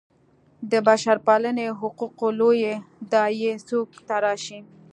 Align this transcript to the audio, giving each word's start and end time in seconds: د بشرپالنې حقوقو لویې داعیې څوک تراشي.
د 0.71 0.73
بشرپالنې 0.87 1.67
حقوقو 1.79 2.27
لویې 2.39 2.75
داعیې 3.11 3.53
څوک 3.67 3.89
تراشي. 4.07 4.59